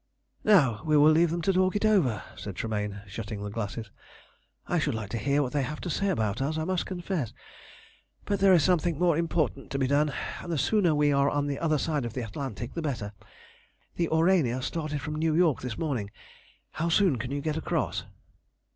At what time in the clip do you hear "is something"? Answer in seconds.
8.51-8.97